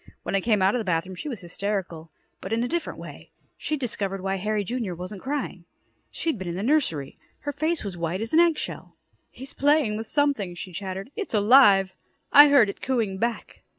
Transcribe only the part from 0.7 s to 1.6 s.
of the bathroom, she was